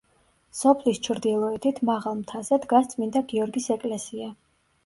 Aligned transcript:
სოფლის 0.59 0.99
ჩრდილოეთით, 1.07 1.81
მაღალ 1.91 2.17
მთაზე, 2.21 2.59
დგას 2.65 2.91
წმინდა 2.95 3.25
გიორგის 3.35 3.73
ეკლესია. 3.77 4.35